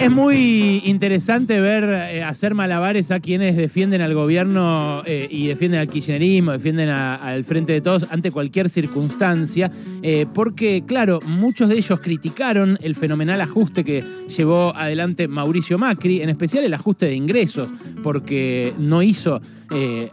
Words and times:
Es 0.00 0.10
muy 0.10 0.80
interesante 0.86 1.60
ver 1.60 1.84
eh, 1.84 2.22
hacer 2.22 2.54
malabares 2.54 3.10
a 3.10 3.20
quienes 3.20 3.54
defienden 3.54 4.00
al 4.00 4.14
gobierno 4.14 5.02
eh, 5.04 5.28
y 5.30 5.48
defienden 5.48 5.78
al 5.78 5.88
kirchnerismo, 5.88 6.52
defienden 6.52 6.88
al 6.88 7.44
frente 7.44 7.74
de 7.74 7.82
todos 7.82 8.06
ante 8.10 8.30
cualquier 8.30 8.70
circunstancia, 8.70 9.70
eh, 10.00 10.24
porque 10.32 10.84
claro, 10.86 11.20
muchos 11.26 11.68
de 11.68 11.76
ellos 11.76 12.00
criticaron 12.00 12.78
el 12.80 12.94
fenomenal 12.94 13.42
ajuste 13.42 13.84
que 13.84 14.02
llevó 14.34 14.74
adelante 14.74 15.28
Mauricio 15.28 15.76
Macri, 15.76 16.22
en 16.22 16.30
especial 16.30 16.64
el 16.64 16.72
ajuste 16.72 17.04
de 17.04 17.14
ingresos, 17.14 17.68
porque 18.02 18.72
no 18.78 19.02
hizo 19.02 19.42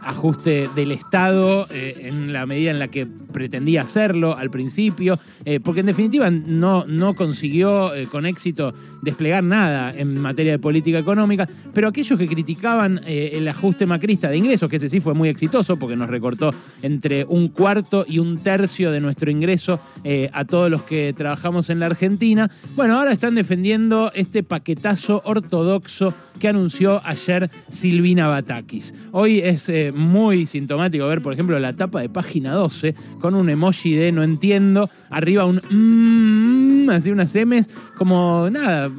ajuste 0.02 0.68
del 0.76 0.92
Estado 0.92 1.66
en 1.72 2.32
la 2.32 2.46
medida 2.46 2.70
en 2.70 2.78
la 2.78 2.86
que 2.86 3.06
pretendía 3.06 3.82
hacerlo 3.82 4.36
al 4.36 4.50
principio, 4.50 5.18
porque 5.64 5.80
en 5.80 5.86
definitiva 5.86 6.30
no, 6.30 6.84
no 6.86 7.16
consiguió 7.16 7.90
con 8.12 8.24
éxito 8.24 8.72
desplegar 9.02 9.42
nada 9.42 9.77
en 9.96 10.18
materia 10.20 10.52
de 10.52 10.58
política 10.58 10.98
económica, 10.98 11.48
pero 11.74 11.88
aquellos 11.88 12.18
que 12.18 12.26
criticaban 12.26 13.00
eh, 13.06 13.30
el 13.34 13.46
ajuste 13.48 13.86
macrista 13.86 14.28
de 14.28 14.36
ingresos, 14.36 14.68
que 14.68 14.76
ese 14.76 14.88
sí 14.88 15.00
fue 15.00 15.14
muy 15.14 15.28
exitoso 15.28 15.78
porque 15.78 15.96
nos 15.96 16.08
recortó 16.08 16.52
entre 16.82 17.24
un 17.24 17.48
cuarto 17.48 18.04
y 18.08 18.18
un 18.18 18.38
tercio 18.38 18.90
de 18.90 19.00
nuestro 19.00 19.30
ingreso 19.30 19.80
eh, 20.04 20.28
a 20.32 20.44
todos 20.44 20.70
los 20.70 20.82
que 20.82 21.12
trabajamos 21.12 21.70
en 21.70 21.80
la 21.80 21.86
Argentina, 21.86 22.50
bueno, 22.76 22.98
ahora 22.98 23.12
están 23.12 23.34
defendiendo 23.34 24.10
este 24.14 24.42
paquetazo 24.42 25.22
ortodoxo 25.24 26.14
que 26.38 26.48
anunció 26.48 27.00
ayer 27.04 27.50
Silvina 27.68 28.28
Batakis. 28.28 28.94
Hoy 29.12 29.40
es 29.40 29.68
eh, 29.68 29.92
muy 29.92 30.46
sintomático 30.46 31.06
ver, 31.06 31.22
por 31.22 31.32
ejemplo, 31.32 31.58
la 31.58 31.72
tapa 31.72 32.00
de 32.00 32.08
página 32.08 32.52
12 32.52 32.94
con 33.20 33.34
un 33.34 33.50
emoji 33.50 33.94
de 33.94 34.12
no 34.12 34.22
entiendo, 34.22 34.88
arriba 35.10 35.44
un 35.44 35.60
mmm, 35.70 36.47
así 36.96 37.10
unas 37.10 37.34
M's, 37.34 37.68
como 37.96 38.48
nada, 38.50 38.90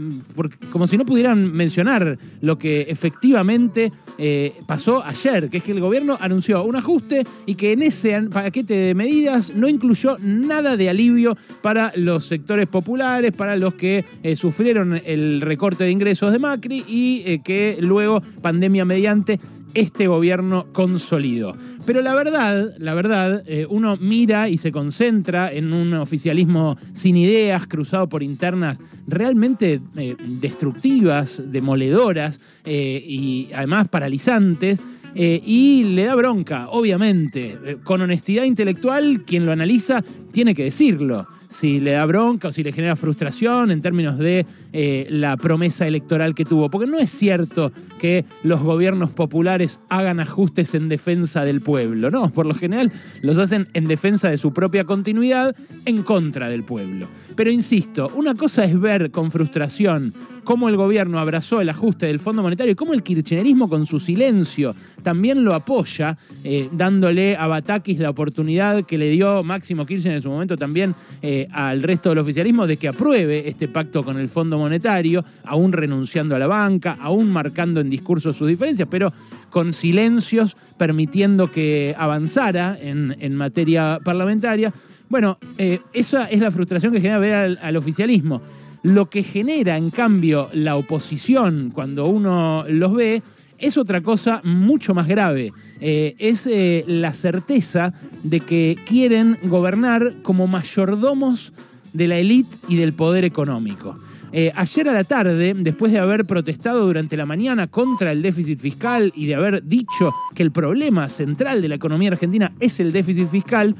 como 0.72 0.88
si 0.88 0.98
no 0.98 1.06
pudieran 1.06 1.52
mencionar 1.54 2.18
lo 2.42 2.58
que 2.58 2.82
efectivamente 2.82 3.92
eh, 4.18 4.54
pasó 4.68 5.04
ayer, 5.06 5.50
que 5.50 5.58
es 5.58 5.64
que 5.64 5.72
el 5.72 5.80
gobierno 5.80 6.18
anunció 6.20 6.64
un 6.64 6.76
ajuste 6.76 7.26
y 7.46 7.56
que 7.56 7.74
en 7.74 7.84
ese 7.84 8.22
paquete 8.32 8.74
de 8.74 8.94
medidas 8.94 9.54
no 9.56 9.68
incluyó 9.68 10.18
nada 10.20 10.78
de 10.78 10.90
alivio 10.90 11.38
para 11.62 11.92
los 11.96 12.26
sectores 12.26 12.68
populares, 12.68 13.32
para 13.32 13.56
los 13.56 13.76
que 13.76 14.06
eh, 14.24 14.36
sufrieron 14.36 15.02
el 15.06 15.42
recorte 15.42 15.84
de 15.84 15.92
ingresos 15.92 16.32
de 16.32 16.40
Macri 16.40 16.84
y 16.88 17.24
eh, 17.26 17.42
que 17.44 17.78
luego, 17.82 18.22
pandemia 18.42 18.86
mediante, 18.86 19.40
este 19.74 20.08
gobierno 20.08 20.66
consolidó. 20.74 21.56
Pero 21.90 22.04
la 22.04 22.14
verdad, 22.14 22.76
la 22.78 22.94
verdad, 22.94 23.44
eh, 23.48 23.66
uno 23.68 23.98
mira 24.00 24.48
y 24.48 24.60
se 24.60 24.72
concentra 24.72 25.52
en 25.52 25.74
un 25.74 25.96
oficialismo 25.96 26.78
sin 26.94 27.18
ideas, 27.18 27.66
cruzado 27.66 28.08
por 28.08 28.22
internas 28.22 28.78
realmente 29.08 29.82
eh, 29.98 30.16
destructivas, 30.24 31.42
demoledoras 31.48 32.42
eh, 32.64 33.04
y 33.04 33.50
además 33.56 33.88
paralizantes. 33.88 34.84
y 35.16 35.84
le 35.96 36.04
da 36.04 36.14
bronca, 36.14 36.70
obviamente. 36.70 37.58
con 37.84 38.02
honestidad 38.02 38.44
intelectual, 38.44 39.24
quien 39.26 39.48
lo 39.48 39.52
analiza 39.52 40.04
tiene 40.32 40.54
que 40.54 40.66
decirlo 40.66 41.26
si 41.50 41.80
le 41.80 41.92
da 41.92 42.06
bronca 42.06 42.48
o 42.48 42.52
si 42.52 42.64
le 42.64 42.72
genera 42.72 42.96
frustración 42.96 43.72
en 43.72 43.82
términos 43.82 44.18
de 44.18 44.46
eh, 44.72 45.08
la 45.10 45.36
promesa 45.36 45.88
electoral 45.88 46.36
que 46.36 46.46
tuvo. 46.46 46.70
Porque 46.70 46.88
no 46.88 47.00
es 47.00 47.10
cierto 47.10 47.74
que 48.00 48.24
los 48.44 48.62
gobiernos 48.62 49.12
populares 49.12 49.82
hagan 49.90 50.20
ajustes 50.20 50.76
en 50.76 50.88
defensa 50.88 51.44
del 51.44 51.62
pueblo, 51.62 52.12
no, 52.12 52.30
por 52.30 52.46
lo 52.46 52.54
general 52.54 52.92
los 53.22 53.38
hacen 53.38 53.68
en 53.74 53.86
defensa 53.86 54.30
de 54.30 54.38
su 54.38 54.54
propia 54.54 54.86
continuidad 54.86 55.56
en 55.86 56.04
contra 56.04 56.48
del 56.48 56.64
pueblo. 56.64 57.08
Pero 57.36 57.50
insisto, 57.50 58.12
una 58.16 58.36
cosa 58.36 58.64
es 58.64 58.80
ver 58.80 59.12
con 59.12 59.32
frustración 59.32 60.14
cómo 60.44 60.68
el 60.68 60.78
gobierno 60.78 61.20
abrazó 61.20 61.62
el 61.62 61.70
ajuste 61.70 62.08
del 62.08 62.20
Fondo 62.20 62.42
Monetario 62.42 62.72
y 62.72 62.76
cómo 62.76 62.94
el 62.94 63.04
kirchnerismo 63.04 63.70
con 63.70 63.86
su 63.86 64.00
silencio 64.00 64.74
también 65.04 65.44
lo 65.44 65.54
apoya, 65.54 66.18
eh, 66.44 66.68
dándole 66.72 67.38
a 67.38 67.46
Batakis 67.48 68.00
la 68.00 68.10
oportunidad 68.10 68.84
que 68.84 68.98
le 68.98 69.12
dio 69.12 69.44
Máximo 69.44 69.86
Kirchner 69.86 70.16
en 70.16 70.22
su 70.22 70.30
momento 70.30 70.58
también 70.58 70.96
eh, 71.22 71.39
al 71.52 71.84
resto 71.84 72.10
del 72.10 72.20
oficialismo 72.20 72.68
de 72.68 72.78
que 72.78 72.88
apruebe 72.88 73.48
este 73.48 73.68
pacto 73.68 74.04
con 74.04 74.18
el 74.18 74.28
Fondo 74.28 74.58
Monetario, 74.58 75.24
aún 75.46 75.72
renunciando 75.72 76.36
a 76.36 76.40
la 76.40 76.48
banca, 76.48 76.98
aún 77.00 77.32
marcando 77.32 77.80
en 77.80 77.90
discursos 77.90 78.36
sus 78.36 78.48
diferencias, 78.48 78.88
pero 78.90 79.14
con 79.50 79.74
silencios 79.74 80.58
permitiendo 80.78 81.52
que 81.52 81.96
avanzara 81.98 82.78
en, 82.80 83.36
materia 83.36 84.00
parlamentaria. 84.04 84.74
Bueno, 85.08 85.38
eh, 85.58 85.80
esa 85.94 86.26
es 86.26 86.40
la 86.40 86.52
frustración 86.52 86.92
que 86.92 87.02
genera 87.02 87.20
ver 87.20 87.58
al 87.62 87.76
oficialismo. 87.78 88.42
Lo 88.82 89.10
que 89.10 89.24
genera, 89.24 89.78
en 89.78 89.90
cambio, 89.90 90.50
la 90.54 90.78
oposición 90.78 91.72
cuando 91.74 92.08
uno 92.08 92.64
los 92.68 92.94
ve 92.94 93.22
es 93.60 93.78
otra 93.78 94.02
cosa 94.02 94.42
mucho 94.44 94.94
más 94.94 95.08
grave. 95.08 95.52
Eh, 95.82 96.16
es 96.20 96.48
eh, 96.48 96.84
la 96.88 97.14
certeza 97.14 97.94
de 98.24 98.40
que 98.40 98.78
quieren 98.86 99.38
gobernar 99.44 100.16
como 100.22 100.48
mayordomos 100.48 101.54
de 101.94 102.08
la 102.08 102.18
élite 102.18 102.56
y 102.68 102.76
del 102.76 102.94
poder 102.94 103.24
económico. 103.24 103.96
Eh, 104.32 104.52
ayer 104.56 104.88
a 104.90 104.94
la 104.94 105.04
tarde, 105.04 105.54
después 105.56 105.92
de 105.92 106.00
haber 106.00 106.26
protestado 106.26 106.86
durante 106.86 107.18
la 107.18 107.26
mañana 107.26 107.68
contra 107.68 108.12
el 108.12 108.22
déficit 108.22 108.60
fiscal 108.60 109.12
y 109.16 109.26
de 109.26 109.36
haber 109.36 109.64
dicho 109.66 110.14
que 110.36 110.44
el 110.44 110.52
problema 110.52 111.10
central 111.10 111.62
de 111.62 111.70
la 111.70 111.76
economía 111.76 112.12
argentina 112.12 112.52
es 112.60 112.80
el 112.80 112.92
déficit 112.92 113.28
fiscal, 113.28 113.76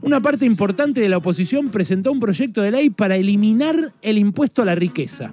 una 0.00 0.20
parte 0.20 0.46
importante 0.46 1.00
de 1.00 1.08
la 1.08 1.16
oposición 1.16 1.70
presentó 1.70 2.12
un 2.12 2.20
proyecto 2.20 2.62
de 2.62 2.70
ley 2.70 2.90
para 2.90 3.16
eliminar 3.16 3.74
el 4.00 4.18
impuesto 4.18 4.62
a 4.62 4.64
la 4.64 4.76
riqueza. 4.76 5.32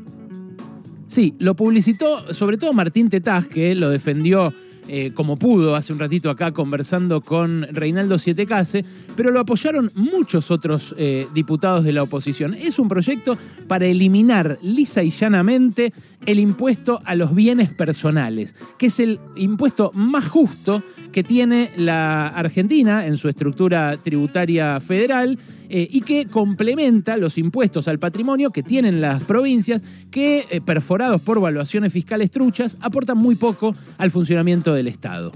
Sí, 1.15 1.33
lo 1.39 1.55
publicitó 1.55 2.33
sobre 2.33 2.57
todo 2.57 2.73
Martín 2.73 3.09
Tetaz, 3.09 3.47
que 3.47 3.73
lo 3.73 3.89
defendió 3.89 4.53
eh, 4.89 5.11
como 5.13 5.37
pudo 5.37 5.77
hace 5.77 5.93
un 5.93 5.99
ratito 5.99 6.29
acá 6.29 6.51
conversando 6.51 7.21
con 7.21 7.65
Reinaldo 7.71 8.19
Sietecase, 8.19 8.83
pero 9.15 9.31
lo 9.31 9.39
apoyaron 9.39 9.89
muchos 9.95 10.51
otros 10.51 10.93
eh, 10.97 11.25
diputados 11.33 11.85
de 11.85 11.93
la 11.93 12.03
oposición. 12.03 12.53
Es 12.53 12.79
un 12.79 12.89
proyecto 12.89 13.37
para 13.69 13.85
eliminar 13.85 14.59
lisa 14.61 15.03
y 15.03 15.09
llanamente 15.09 15.93
el 16.25 16.37
impuesto 16.37 16.99
a 17.05 17.15
los 17.15 17.33
bienes 17.33 17.73
personales, 17.73 18.53
que 18.77 18.87
es 18.87 18.99
el 18.99 19.21
impuesto 19.37 19.91
más 19.93 20.27
justo 20.27 20.83
que 21.13 21.23
tiene 21.23 21.71
la 21.77 22.27
Argentina 22.27 23.07
en 23.07 23.15
su 23.15 23.29
estructura 23.29 23.95
tributaria 23.95 24.81
federal 24.81 25.39
eh, 25.69 25.87
y 25.89 26.01
que 26.01 26.25
complementa 26.25 27.17
los 27.17 27.37
impuestos 27.37 27.87
al 27.87 27.99
patrimonio 27.99 28.51
que 28.51 28.63
tienen 28.63 29.01
las 29.01 29.23
provincias 29.23 29.81
que, 30.11 30.45
eh, 30.49 30.61
perforados 30.61 31.21
por 31.21 31.39
valuaciones 31.39 31.93
fiscales 31.93 32.31
truchas, 32.31 32.77
aportan 32.81 33.17
muy 33.17 33.35
poco 33.35 33.73
al 33.97 34.11
funcionamiento 34.11 34.73
del 34.73 34.87
Estado. 34.87 35.31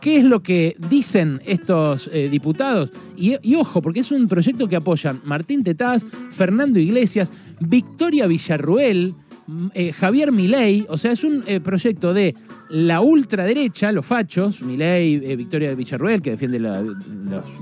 ¿Qué 0.00 0.16
es 0.16 0.24
lo 0.24 0.42
que 0.42 0.76
dicen 0.90 1.40
estos 1.46 2.10
eh, 2.12 2.28
diputados? 2.28 2.90
Y, 3.16 3.36
y, 3.40 3.54
ojo, 3.54 3.80
porque 3.80 4.00
es 4.00 4.10
un 4.10 4.26
proyecto 4.26 4.66
que 4.66 4.74
apoyan 4.74 5.20
Martín 5.24 5.62
Tetaz, 5.62 6.04
Fernando 6.32 6.80
Iglesias, 6.80 7.30
Victoria 7.60 8.26
Villarruel, 8.26 9.14
eh, 9.74 9.92
Javier 9.92 10.32
Milei, 10.32 10.86
o 10.88 10.96
sea, 10.96 11.12
es 11.12 11.24
un 11.24 11.42
eh, 11.46 11.60
proyecto 11.60 12.14
de 12.14 12.34
la 12.70 13.00
ultraderecha, 13.00 13.92
los 13.92 14.06
fachos, 14.06 14.62
Milei, 14.62 15.20
eh, 15.24 15.36
Victoria 15.36 15.68
de 15.68 15.74
Villarruel, 15.74 16.22
que 16.22 16.30
defiende 16.30 16.58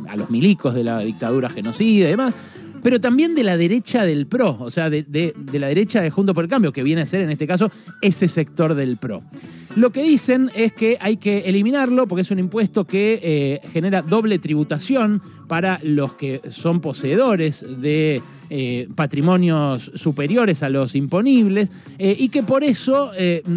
a 0.08 0.16
los 0.16 0.30
milicos 0.30 0.74
de 0.74 0.84
la 0.84 1.00
dictadura 1.00 1.48
genocida 1.48 2.06
y 2.06 2.10
demás, 2.10 2.34
pero 2.82 3.00
también 3.00 3.34
de 3.34 3.44
la 3.44 3.56
derecha 3.56 4.04
del 4.04 4.26
PRO, 4.26 4.56
o 4.60 4.70
sea, 4.70 4.90
de, 4.90 5.02
de 5.02 5.58
la 5.58 5.68
derecha 5.68 6.00
de 6.00 6.10
Junto 6.10 6.34
por 6.34 6.44
el 6.44 6.50
Cambio, 6.50 6.72
que 6.72 6.82
viene 6.82 7.02
a 7.02 7.06
ser 7.06 7.20
en 7.20 7.30
este 7.30 7.46
caso 7.46 7.70
ese 8.00 8.28
sector 8.28 8.74
del 8.74 8.96
PRO. 8.96 9.22
Lo 9.76 9.90
que 9.90 10.02
dicen 10.02 10.50
es 10.56 10.72
que 10.72 10.98
hay 11.00 11.16
que 11.16 11.40
eliminarlo 11.40 12.08
porque 12.08 12.22
es 12.22 12.30
un 12.32 12.40
impuesto 12.40 12.84
que 12.84 13.20
eh, 13.22 13.60
genera 13.72 14.02
doble 14.02 14.40
tributación 14.40 15.22
para 15.46 15.78
los 15.84 16.14
que 16.14 16.40
son 16.50 16.80
poseedores 16.80 17.64
de 17.80 18.20
eh, 18.50 18.88
patrimonios 18.96 19.92
superiores 19.94 20.64
a 20.64 20.70
los 20.70 20.96
imponibles 20.96 21.70
eh, 21.98 22.16
y 22.18 22.30
que 22.30 22.42
por 22.42 22.64
eso 22.64 23.12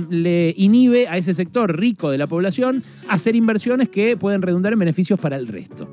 le 0.10 0.54
inhibe 0.56 1.08
a 1.08 1.18
ese 1.18 1.34
sector 1.34 1.80
rico 1.80 2.12
de 2.12 2.20
la 2.20 2.28
población 2.28 2.84
hacer 3.08 3.36
inversiones 3.36 3.90
que 3.90 4.16
pueden 4.16 4.44
redundar 4.44 4.74
en 4.74 4.80
beneficios 4.80 5.20
para 5.20 5.36
el 5.36 5.48
resto. 5.48 5.90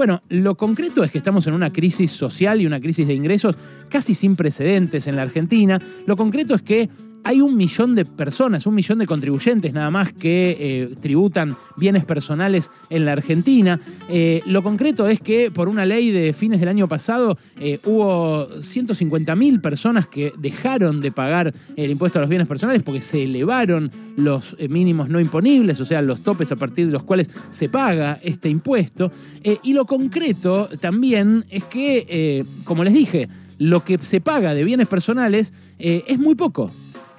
Bueno, 0.00 0.22
lo 0.30 0.56
concreto 0.56 1.04
es 1.04 1.10
que 1.10 1.18
estamos 1.18 1.46
en 1.46 1.52
una 1.52 1.68
crisis 1.68 2.10
social 2.10 2.62
y 2.62 2.66
una 2.66 2.80
crisis 2.80 3.06
de 3.06 3.12
ingresos 3.12 3.58
casi 3.90 4.14
sin 4.14 4.34
precedentes 4.34 5.06
en 5.06 5.14
la 5.14 5.20
Argentina. 5.20 5.78
Lo 6.06 6.16
concreto 6.16 6.54
es 6.54 6.62
que 6.62 6.88
hay 7.24 7.40
un 7.40 7.56
millón 7.56 7.94
de 7.94 8.04
personas, 8.04 8.66
un 8.66 8.74
millón 8.74 8.98
de 8.98 9.06
contribuyentes 9.06 9.72
nada 9.72 9.90
más 9.90 10.12
que 10.12 10.56
eh, 10.58 10.94
tributan 11.00 11.56
bienes 11.76 12.04
personales 12.04 12.70
en 12.88 13.04
la 13.04 13.12
Argentina. 13.12 13.80
Eh, 14.08 14.42
lo 14.46 14.62
concreto 14.62 15.08
es 15.08 15.20
que 15.20 15.50
por 15.50 15.68
una 15.68 15.86
ley 15.86 16.10
de 16.10 16.32
fines 16.32 16.60
del 16.60 16.68
año 16.68 16.88
pasado 16.88 17.36
eh, 17.60 17.78
hubo 17.84 18.48
150.000 18.48 19.60
personas 19.60 20.06
que 20.06 20.32
dejaron 20.38 21.00
de 21.00 21.12
pagar 21.12 21.52
el 21.76 21.90
impuesto 21.90 22.18
a 22.18 22.22
los 22.22 22.28
bienes 22.28 22.48
personales 22.48 22.82
porque 22.82 23.00
se 23.00 23.24
elevaron 23.24 23.90
los 24.16 24.56
mínimos 24.68 25.08
no 25.08 25.20
imponibles, 25.20 25.80
o 25.80 25.84
sea, 25.84 26.02
los 26.02 26.22
topes 26.22 26.50
a 26.52 26.56
partir 26.56 26.86
de 26.86 26.92
los 26.92 27.04
cuales 27.04 27.30
se 27.50 27.68
paga 27.68 28.18
este 28.22 28.48
impuesto. 28.48 29.10
y 29.62 29.72
lo 29.72 29.84
concreto 29.84 30.68
también 30.80 31.44
es 31.50 31.64
que, 31.64 32.44
como 32.64 32.84
les 32.84 32.94
dije, 32.94 33.28
lo 33.58 33.84
que 33.84 33.98
se 33.98 34.20
paga 34.20 34.54
de 34.54 34.64
bienes 34.64 34.88
personales 34.88 35.52
es 35.78 36.18
muy 36.18 36.34
poco 36.34 36.70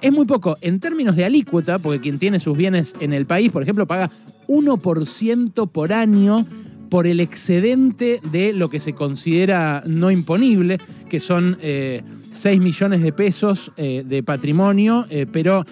Es 0.02 0.10
muy 0.12 0.26
poco. 0.26 0.56
En 0.60 0.80
términos 0.80 1.14
de 1.14 1.24
alícuota, 1.24 1.78
porque 1.78 2.00
quien 2.00 2.18
tiene 2.18 2.40
sus 2.40 2.56
bienes 2.56 2.96
en 2.98 3.12
el 3.12 3.24
país, 3.24 3.52
por 3.52 3.62
ejemplo, 3.62 3.86
paga 3.86 4.10
1% 4.48 5.70
por 5.70 5.92
año 5.92 6.44
por 6.90 7.06
el 7.06 7.20
excedente 7.20 8.20
de 8.32 8.52
lo 8.52 8.68
que 8.68 8.80
se 8.80 8.94
considera 8.94 9.82
no 9.86 10.10
imponible, 10.10 10.78
que 11.08 11.20
son 11.20 11.56
6 11.60 11.62
eh, 11.62 12.02
millones 12.60 13.00
de 13.00 13.12
pesos 13.12 13.72
eh, 13.76 14.02
de 14.04 14.24
patrimonio, 14.24 15.06
eh, 15.08 15.26
pero 15.30 15.64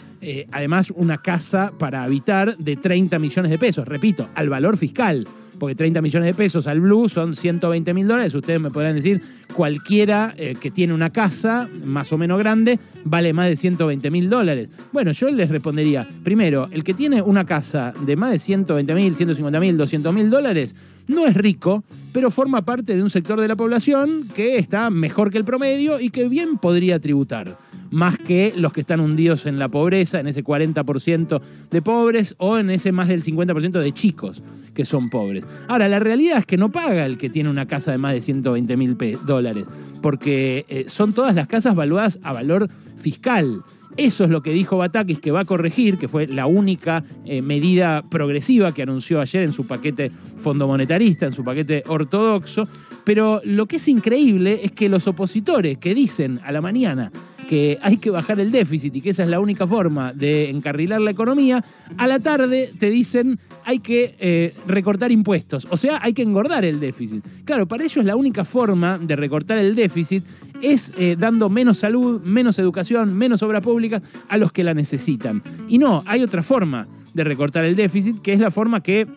además 0.53 0.93
una 0.95 1.19
casa 1.19 1.73
para 1.79 2.05
habitar 2.05 2.57
de 2.57 2.77
30 2.77 3.19
millones 3.19 3.51
de 3.51 3.59
pesos. 3.59 3.89
Repito, 3.89 4.29
al 4.35 4.49
valor 4.49 4.77
fiscal 4.77 5.27
porque 5.61 5.77
30 5.77 6.03
millones 6.03 6.27
de 6.27 6.35
pesos 6.35 6.67
al 6.67 6.81
Blue 6.81 7.09
son 7.09 7.37
120 7.37 7.95
mil 7.95 8.09
dólares. 8.09 8.35
Ustedes 8.35 8.61
me 8.61 8.71
podrán 8.71 8.97
decir, 8.97 9.23
cualquiera 9.55 10.35
eh, 10.37 10.57
que 10.61 10.73
tiene 10.73 10.93
una 10.93 11.11
casa 11.11 11.69
más 11.85 12.13
o 12.13 12.19
menos 12.19 12.41
grande 12.41 12.81
vale 13.05 13.33
más 13.33 13.47
de 13.47 13.55
120 13.55 14.11
mil 14.11 14.29
dólares. 14.29 14.71
Bueno, 14.93 15.13
yo 15.13 15.31
les 15.31 15.51
respondería, 15.51 16.09
primero, 16.25 16.67
el 16.73 16.83
que 16.83 16.95
tiene 16.95 17.23
una 17.23 17.45
casa 17.45 17.93
de 18.05 18.17
más 18.17 18.33
de 18.33 18.39
120 18.39 18.95
mil, 18.95 19.15
150 19.15 19.61
mil, 19.61 19.77
200 19.77 20.13
mil 20.13 20.31
dólares, 20.31 20.75
no 21.07 21.27
es 21.27 21.37
rico, 21.37 21.85
pero 22.13 22.31
forma 22.31 22.65
parte 22.65 22.97
de 22.97 23.03
un 23.03 23.11
sector 23.11 23.41
de 23.41 23.47
la 23.47 23.57
población 23.57 24.27
que 24.35 24.57
está 24.57 24.91
mejor 24.91 25.31
que 25.31 25.39
el 25.39 25.45
promedio 25.45 26.01
y 26.01 26.11
que 26.11 26.29
bien 26.29 26.59
podría 26.59 26.99
tributar 26.99 27.57
más 27.91 28.19
que 28.19 28.53
los 28.57 28.73
que 28.73 28.81
están 28.81 29.01
hundidos 29.01 29.47
en 29.47 29.59
la 29.59 29.69
pobreza, 29.69 30.21
en 30.21 30.27
ese 30.27 30.45
40% 30.45 31.41
de 31.71 31.83
pobres 31.83 32.35
o 32.39 32.59
en 32.59 32.71
ese 32.71 32.93
más 32.93 33.09
del 33.09 33.23
50% 33.23 33.81
de 33.81 33.93
chicos 33.93 34.43
que 34.75 34.85
son 34.85 35.11
pobres. 35.11 35.45
Ahora, 35.69 35.89
la 35.89 35.99
realidad 35.99 36.39
es 36.39 36.47
que 36.47 36.57
no 36.57 36.71
paga 36.71 37.07
el 37.07 37.19
que 37.19 37.31
tiene 37.31 37.51
una 37.51 37.67
casa 37.67 37.91
de 37.91 37.99
más 37.99 38.13
de 38.13 38.21
120 38.21 38.77
mil 38.77 38.97
dólares, 39.27 39.65
porque 40.03 40.65
eh, 40.69 40.85
son 40.87 41.13
todas 41.13 41.35
las 41.35 41.49
casas 41.49 41.75
valuadas 41.75 42.19
a 42.23 42.33
valor 42.33 42.69
fiscal. 42.97 43.63
Eso 43.97 44.25
es 44.25 44.31
lo 44.31 44.43
que 44.43 44.53
dijo 44.53 44.79
Batakis 44.79 45.19
que 45.19 45.33
va 45.33 45.41
a 45.41 45.45
corregir, 45.45 45.99
que 45.99 46.09
fue 46.09 46.27
la 46.27 46.47
única 46.47 47.03
eh, 47.25 47.43
medida 47.43 48.09
progresiva 48.09 48.73
que 48.73 48.83
anunció 48.83 49.21
ayer 49.21 49.43
en 49.43 49.53
su 49.53 49.67
paquete 49.67 50.11
fondo 50.37 50.67
monetarista, 50.67 51.27
en 51.27 51.33
su 51.33 51.43
paquete 51.43 51.83
ortodoxo. 51.89 52.69
Pero 53.05 53.41
lo 53.45 53.67
que 53.67 53.77
es 53.77 53.89
increíble 53.89 54.61
es 54.63 54.73
que 54.73 54.89
los 54.89 55.09
opositores 55.09 55.79
que 55.79 55.95
dicen 55.95 56.39
a 56.45 56.53
la 56.53 56.61
mañana 56.61 57.11
que 57.51 57.81
hay 57.83 57.97
que 57.97 58.11
bajar 58.11 58.39
el 58.39 58.53
déficit 58.53 58.95
y 58.95 59.01
que 59.01 59.11
esa 59.11 59.25
es 59.25 59.29
la 59.29 59.41
única 59.41 59.67
forma 59.67 60.13
de 60.13 60.51
encarrilar 60.51 61.01
la 61.01 61.11
economía, 61.11 61.65
a 61.97 62.07
la 62.07 62.21
tarde 62.21 62.71
te 62.79 62.91
dicen 62.91 63.41
hay 63.65 63.81
que 63.81 64.15
eh, 64.21 64.55
recortar 64.69 65.11
impuestos, 65.11 65.67
o 65.69 65.77
sea, 65.77 65.99
hay 66.01 66.13
que 66.13 66.23
engordar 66.23 66.65
el 66.65 66.79
déficit. 66.79 67.27
Claro, 67.45 67.67
para 67.67 67.83
ellos 67.83 68.05
la 68.05 68.15
única 68.15 68.45
forma 68.45 68.99
de 68.99 69.17
recortar 69.17 69.59
el 69.59 69.75
déficit 69.75 70.23
es 70.63 70.93
eh, 70.97 71.17
dando 71.19 71.49
menos 71.49 71.79
salud, 71.79 72.21
menos 72.21 72.57
educación, 72.61 73.19
menos 73.19 73.43
obra 73.43 73.61
pública 73.61 74.01
a 74.29 74.37
los 74.37 74.53
que 74.53 74.63
la 74.63 74.73
necesitan. 74.73 75.43
Y 75.67 75.79
no, 75.79 76.05
hay 76.07 76.23
otra 76.23 76.45
forma 76.45 76.87
de 77.15 77.25
recortar 77.25 77.65
el 77.65 77.75
déficit, 77.75 78.23
que 78.23 78.33
es 78.33 78.39
la 78.39 78.53
forma 78.53 78.81
que 78.81 79.09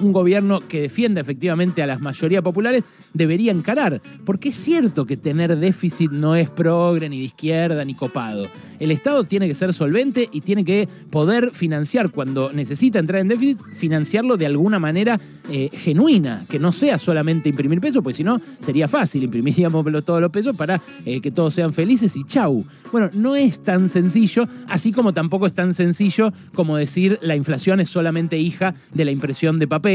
un 0.00 0.12
gobierno 0.12 0.60
que 0.60 0.82
defienda 0.82 1.20
efectivamente 1.20 1.82
a 1.82 1.86
las 1.86 2.00
mayorías 2.00 2.42
populares 2.42 2.84
debería 3.14 3.52
encarar. 3.52 4.00
Porque 4.24 4.50
es 4.50 4.56
cierto 4.56 5.06
que 5.06 5.16
tener 5.16 5.56
déficit 5.56 6.10
no 6.10 6.36
es 6.36 6.48
progre, 6.48 7.08
ni 7.08 7.18
de 7.18 7.24
izquierda, 7.24 7.84
ni 7.84 7.94
copado. 7.94 8.48
El 8.78 8.90
Estado 8.90 9.24
tiene 9.24 9.46
que 9.46 9.54
ser 9.54 9.72
solvente 9.72 10.28
y 10.32 10.40
tiene 10.40 10.64
que 10.64 10.88
poder 11.10 11.50
financiar 11.50 12.10
cuando 12.10 12.50
necesita 12.52 12.98
entrar 12.98 13.20
en 13.20 13.28
déficit, 13.28 13.60
financiarlo 13.72 14.36
de 14.36 14.46
alguna 14.46 14.78
manera 14.78 15.20
eh, 15.50 15.68
genuina, 15.72 16.44
que 16.48 16.58
no 16.58 16.72
sea 16.72 16.96
solamente 16.96 17.48
imprimir 17.48 17.80
pesos, 17.80 18.02
pues 18.02 18.16
si 18.16 18.24
no 18.24 18.40
sería 18.58 18.88
fácil, 18.88 19.22
imprimiríamos 19.24 19.84
todos 20.04 20.20
los 20.20 20.30
pesos 20.30 20.56
para 20.56 20.80
eh, 21.04 21.20
que 21.20 21.30
todos 21.30 21.54
sean 21.54 21.72
felices 21.72 22.16
y 22.16 22.24
chau. 22.24 22.64
Bueno, 22.92 23.10
no 23.14 23.36
es 23.36 23.62
tan 23.62 23.88
sencillo, 23.88 24.46
así 24.68 24.92
como 24.92 25.12
tampoco 25.12 25.46
es 25.46 25.52
tan 25.52 25.74
sencillo 25.74 26.32
como 26.54 26.76
decir 26.76 27.18
la 27.22 27.36
inflación 27.36 27.80
es 27.80 27.88
solamente 27.88 28.38
hija 28.38 28.74
de 28.94 29.04
la 29.04 29.10
impresión 29.10 29.58
de 29.58 29.68
papel 29.68 29.89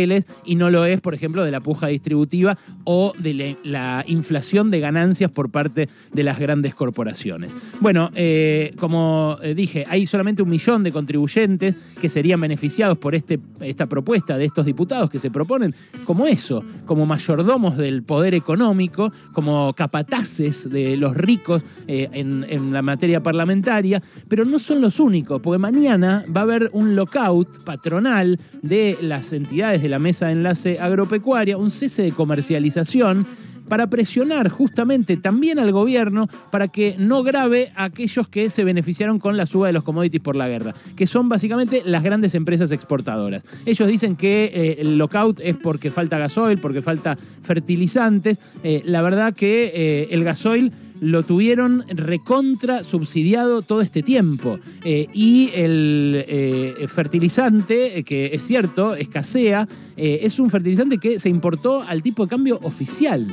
y 0.45 0.55
no 0.55 0.69
lo 0.69 0.85
es, 0.85 1.01
por 1.01 1.13
ejemplo, 1.13 1.43
de 1.43 1.51
la 1.51 1.61
puja 1.61 1.87
distributiva 1.87 2.57
o 2.83 3.13
de 3.17 3.55
la 3.63 4.03
inflación 4.07 4.71
de 4.71 4.79
ganancias 4.79 5.31
por 5.31 5.49
parte 5.49 5.87
de 6.13 6.23
las 6.23 6.39
grandes 6.39 6.75
corporaciones. 6.75 7.55
Bueno, 7.79 8.11
eh, 8.15 8.73
como 8.77 9.37
eh, 9.41 9.53
dije, 9.53 9.85
hay 9.89 10.05
solamente 10.05 10.41
un 10.41 10.49
millón 10.49 10.83
de 10.83 10.91
contribuyentes 10.91 11.77
que 11.99 12.09
serían 12.09 12.41
beneficiados 12.41 12.97
por 12.97 13.15
este, 13.15 13.39
esta 13.61 13.85
propuesta 13.85 14.37
de 14.37 14.45
estos 14.45 14.65
diputados 14.65 15.09
que 15.09 15.19
se 15.19 15.31
proponen 15.31 15.73
como 16.03 16.27
eso, 16.27 16.63
como 16.85 17.05
mayordomos 17.05 17.77
del 17.77 18.03
poder 18.03 18.33
económico, 18.33 19.11
como 19.33 19.73
capataces 19.73 20.69
de 20.69 20.97
los 20.97 21.15
ricos 21.15 21.63
eh, 21.87 22.09
en, 22.13 22.45
en 22.49 22.73
la 22.73 22.81
materia 22.81 23.23
parlamentaria, 23.23 24.01
pero 24.27 24.45
no 24.45 24.59
son 24.59 24.81
los 24.81 24.99
únicos, 24.99 25.41
porque 25.41 25.59
mañana 25.59 26.25
va 26.35 26.41
a 26.41 26.43
haber 26.43 26.69
un 26.73 26.95
lockout 26.95 27.63
patronal 27.63 28.39
de 28.61 28.97
las 29.01 29.33
entidades 29.33 29.81
de 29.85 29.89
la 29.89 29.99
mesa 29.99 30.25
de 30.25 30.31
enlace 30.31 30.79
agropecuaria, 30.79 31.57
un 31.57 31.69
cese 31.69 32.01
de 32.01 32.11
comercialización 32.11 33.27
para 33.67 33.87
presionar 33.87 34.49
justamente 34.49 35.15
también 35.15 35.59
al 35.59 35.71
gobierno 35.71 36.27
para 36.51 36.67
que 36.67 36.95
no 36.97 37.21
grave 37.21 37.71
a 37.75 37.85
aquellos 37.85 38.27
que 38.27 38.49
se 38.49 38.63
beneficiaron 38.63 39.19
con 39.19 39.37
la 39.37 39.45
suba 39.45 39.67
de 39.67 39.73
los 39.73 39.83
commodities 39.83 40.23
por 40.23 40.35
la 40.35 40.47
guerra, 40.47 40.73
que 40.95 41.05
son 41.05 41.29
básicamente 41.29 41.83
las 41.85 42.01
grandes 42.01 42.33
empresas 42.33 42.71
exportadoras. 42.71 43.43
Ellos 43.67 43.87
dicen 43.87 44.15
que 44.15 44.51
eh, 44.53 44.77
el 44.79 44.97
lockout 44.97 45.39
es 45.43 45.55
porque 45.55 45.91
falta 45.91 46.17
gasoil, 46.17 46.59
porque 46.59 46.81
falta 46.81 47.15
fertilizantes. 47.41 48.39
Eh, 48.63 48.81
la 48.85 49.03
verdad 49.03 49.33
que 49.33 49.71
eh, 49.73 50.07
el 50.11 50.23
gasoil 50.23 50.71
lo 51.01 51.23
tuvieron 51.23 51.83
recontra 51.89 52.83
subsidiado 52.83 53.61
todo 53.61 53.81
este 53.81 54.03
tiempo. 54.03 54.59
Eh, 54.83 55.07
y 55.13 55.51
el 55.53 56.23
eh, 56.27 56.87
fertilizante, 56.87 58.03
que 58.03 58.31
es 58.33 58.43
cierto, 58.43 58.95
escasea, 58.95 59.67
eh, 59.97 60.19
es 60.23 60.39
un 60.39 60.49
fertilizante 60.49 60.97
que 60.97 61.19
se 61.19 61.29
importó 61.29 61.81
al 61.83 62.01
tipo 62.01 62.25
de 62.25 62.29
cambio 62.29 62.59
oficial. 62.63 63.27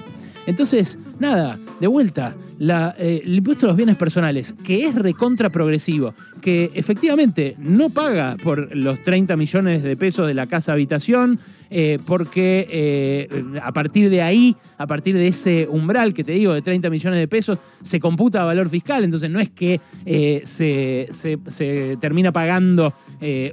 Entonces, 0.46 0.98
nada, 1.20 1.58
de 1.82 1.88
vuelta, 1.88 2.36
el 2.60 3.34
impuesto 3.34 3.66
a 3.66 3.70
los 3.70 3.76
bienes 3.76 3.96
personales, 3.96 4.54
que 4.64 4.84
es 4.84 4.94
recontra 4.94 5.50
progresivo, 5.50 6.14
que 6.40 6.70
efectivamente 6.74 7.56
no 7.58 7.90
paga 7.90 8.36
por 8.40 8.76
los 8.76 9.02
30 9.02 9.36
millones 9.36 9.82
de 9.82 9.96
pesos 9.96 10.28
de 10.28 10.34
la 10.34 10.46
casa 10.46 10.74
habitación, 10.74 11.40
eh, 11.74 11.98
porque 12.04 12.68
eh, 12.70 13.28
a 13.62 13.72
partir 13.72 14.10
de 14.10 14.20
ahí, 14.20 14.54
a 14.76 14.86
partir 14.86 15.16
de 15.16 15.26
ese 15.26 15.66
umbral 15.70 16.12
que 16.12 16.22
te 16.22 16.32
digo 16.32 16.52
de 16.52 16.60
30 16.60 16.90
millones 16.90 17.18
de 17.18 17.26
pesos, 17.26 17.58
se 17.80 17.98
computa 17.98 18.44
valor 18.44 18.68
fiscal, 18.68 19.04
entonces 19.04 19.30
no 19.30 19.40
es 19.40 19.48
que 19.48 19.80
eh, 20.04 20.42
se, 20.44 21.08
se, 21.10 21.96
termina 21.96 22.30
pagando 22.30 22.92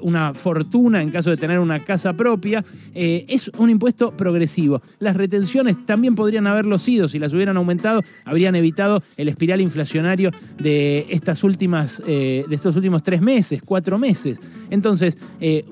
una 0.01 0.33
fortuna 0.33 1.01
en 1.01 1.11
caso 1.11 1.29
de 1.29 1.37
tener 1.37 1.59
una 1.59 1.83
casa 1.85 2.13
propia, 2.13 2.65
es 2.93 3.51
un 3.59 3.69
impuesto 3.69 4.17
progresivo. 4.17 4.81
Las 4.99 5.15
retenciones 5.15 5.85
también 5.85 6.15
podrían 6.15 6.47
haberlo 6.47 6.79
sido, 6.79 7.07
si 7.07 7.19
las 7.19 7.33
hubieran 7.33 7.55
aumentado, 7.55 8.01
habrían 8.25 8.55
evitado 8.55 9.03
el 9.17 9.29
espiral 9.29 9.61
inflacionario 9.61 10.31
de, 10.59 11.07
estas 11.09 11.43
últimas, 11.43 12.01
de 12.05 12.45
estos 12.49 12.75
últimos 12.75 13.03
tres 13.03 13.21
meses, 13.21 13.61
cuatro 13.63 13.97
meses. 13.97 14.39
Entonces, 14.69 15.17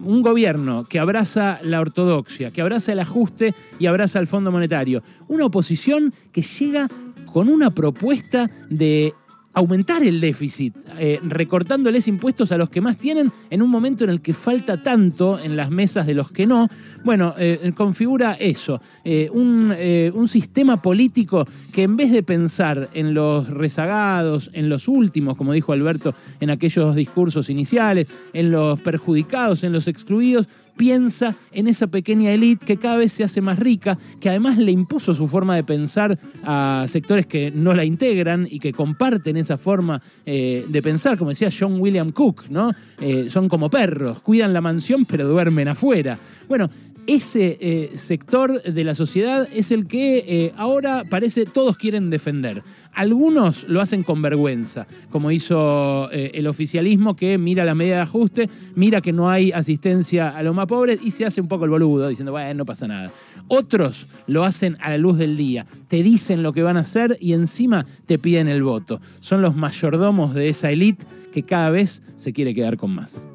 un 0.01 0.21
gobierno 0.21 0.85
que 0.89 0.99
abraza 0.99 1.59
la 1.63 1.79
ortodoxia, 1.79 2.51
que 2.51 2.61
abraza 2.61 2.93
el 2.93 2.99
ajuste 2.99 3.53
y 3.79 3.85
abraza 3.85 4.19
el 4.19 4.27
Fondo 4.27 4.51
Monetario. 4.51 5.01
Una 5.27 5.45
oposición 5.45 6.13
que 6.31 6.41
llega 6.41 6.87
con 7.25 7.49
una 7.49 7.69
propuesta 7.69 8.49
de 8.69 9.13
aumentar 9.57 10.03
el 10.03 10.21
déficit, 10.21 10.75
eh, 10.99 11.19
recortándoles 11.23 12.07
impuestos 12.07 12.51
a 12.51 12.57
los 12.57 12.69
que 12.69 12.79
más 12.79 12.97
tienen 12.97 13.31
en 13.49 13.63
un 13.63 13.71
momento 13.71 14.03
en 14.03 14.11
el 14.11 14.21
que 14.21 14.35
falta 14.35 14.83
tanto 14.83 15.39
en 15.39 15.57
las 15.57 15.71
mesas 15.71 16.05
de 16.05 16.13
los 16.13 16.31
que 16.31 16.45
no, 16.45 16.67
bueno, 17.07 17.33
eh, 17.37 17.71
configura 17.73 18.33
eso, 18.33 18.81
eh, 19.05 19.29
un, 19.31 19.73
un, 20.13 20.27
sistema 20.27 20.81
político 20.81 21.47
que 21.71 21.83
en 21.83 21.95
vez 21.95 22.11
de 22.11 22.21
pensar 22.21 22.89
en 22.93 23.13
los 23.13 23.47
rezagados, 23.47 24.51
en 24.51 24.67
los 24.67 24.89
últimos, 24.89 25.37
como 25.37 25.53
dijo 25.53 25.71
Alberto 25.71 26.13
en 26.41 26.49
aquellos 26.49 26.95
discursos 26.95 27.49
iniciales, 27.49 28.07
en 28.33 28.51
los 28.51 28.81
perjudicados, 28.81 29.63
en 29.63 29.71
los 29.71 29.87
excluidos, 29.87 30.49
piensa 30.77 31.35
en 31.51 31.67
esa 31.67 31.87
pequeña 31.87 32.31
élite 32.31 32.65
que 32.65 32.77
cada 32.77 32.97
vez 32.97 33.11
se 33.11 33.23
hace 33.23 33.41
más 33.41 33.59
rica, 33.59 33.97
que 34.21 34.29
además 34.29 34.57
le 34.57 34.71
impuso 34.71 35.13
su 35.13 35.27
forma 35.27 35.55
de 35.55 35.63
pensar 35.63 36.17
a 36.43 36.85
sectores 36.87 37.25
que 37.25 37.51
no 37.51 37.73
la 37.73 37.83
integran 37.83 38.47
y 38.49 38.59
que 38.59 38.71
comparten 38.71 39.35
esa 39.35 39.57
forma 39.57 40.01
eh, 40.25 40.63
de 40.69 40.81
pensar, 40.81 41.17
como 41.17 41.31
decía 41.31 41.49
John 41.57 41.79
William 41.79 42.11
Cook, 42.11 42.45
¿no? 42.49 42.71
Eh, 43.01 43.29
son 43.29 43.49
como 43.49 43.69
perros, 43.69 44.19
cuidan 44.21 44.53
la 44.53 44.61
mansión 44.61 45.05
pero 45.05 45.27
duermen 45.27 45.67
afuera. 45.67 46.17
Bueno, 46.47 46.69
ese 47.07 47.57
eh, 47.61 47.91
sector 47.95 48.61
de 48.61 48.83
la 48.83 48.93
sociedad 48.93 49.47
es 49.53 49.71
el 49.71 49.87
que 49.87 50.17
eh, 50.27 50.53
ahora 50.57 51.05
parece 51.09 51.45
todos 51.45 51.77
quieren 51.77 52.09
defender. 52.09 52.61
Algunos 52.93 53.65
lo 53.69 53.79
hacen 53.79 54.03
con 54.03 54.21
vergüenza, 54.21 54.87
como 55.09 55.31
hizo 55.31 56.11
eh, 56.11 56.31
el 56.33 56.47
oficialismo 56.47 57.15
que 57.15 57.37
mira 57.37 57.63
la 57.63 57.75
medida 57.75 57.95
de 57.95 58.01
ajuste, 58.01 58.49
mira 58.75 58.99
que 59.01 59.13
no 59.13 59.29
hay 59.29 59.53
asistencia 59.53 60.35
a 60.35 60.43
los 60.43 60.53
más 60.53 60.65
pobres 60.65 60.99
y 61.01 61.11
se 61.11 61.25
hace 61.25 61.39
un 61.39 61.47
poco 61.47 61.63
el 61.63 61.69
boludo 61.69 62.09
diciendo, 62.09 62.33
bueno, 62.33 62.53
no 62.55 62.65
pasa 62.65 62.87
nada. 62.87 63.09
Otros 63.47 64.09
lo 64.27 64.43
hacen 64.43 64.77
a 64.81 64.89
la 64.89 64.97
luz 64.97 65.17
del 65.17 65.37
día, 65.37 65.65
te 65.87 66.03
dicen 66.03 66.43
lo 66.43 66.51
que 66.51 66.63
van 66.63 66.75
a 66.75 66.81
hacer 66.81 67.17
y 67.21 67.33
encima 67.33 67.85
te 68.05 68.19
piden 68.19 68.49
el 68.49 68.63
voto. 68.63 68.99
Son 69.21 69.41
los 69.41 69.55
mayordomos 69.55 70.33
de 70.33 70.49
esa 70.49 70.71
élite 70.71 71.05
que 71.31 71.43
cada 71.43 71.69
vez 71.69 72.01
se 72.17 72.33
quiere 72.33 72.53
quedar 72.53 72.75
con 72.75 72.93
más. 72.93 73.25